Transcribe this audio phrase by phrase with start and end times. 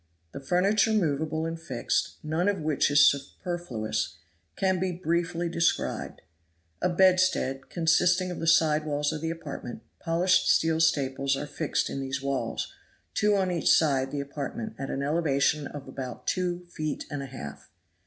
[0.31, 4.17] The furniture, movable and fixed, none of which is superfluous,
[4.55, 6.23] can be briefly described.
[6.81, 11.87] A bedstead, consisting of the side walls of the apartment; polished steel staples are fixed
[11.87, 12.73] in these walls,
[13.13, 17.27] two on each side the apartment at an elevation of about two feet and a
[17.27, 17.69] half.